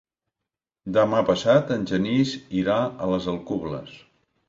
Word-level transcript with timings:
Demà 0.95 1.19
passat 1.27 1.75
en 1.77 1.87
Genís 1.93 2.35
irà 2.65 2.81
a 2.89 3.15
les 3.15 3.33
Alcubles. 3.37 3.99